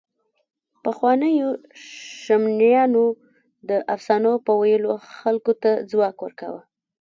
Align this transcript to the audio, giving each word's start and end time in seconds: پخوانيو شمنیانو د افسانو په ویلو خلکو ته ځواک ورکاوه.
پخوانيو 0.83 1.49
شمنیانو 2.21 3.05
د 3.69 3.71
افسانو 3.95 4.33
په 4.45 4.51
ویلو 4.61 4.91
خلکو 5.21 5.51
ته 5.61 5.71
ځواک 5.91 6.17
ورکاوه. 6.21 6.61